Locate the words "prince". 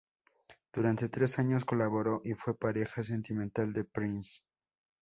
3.83-4.39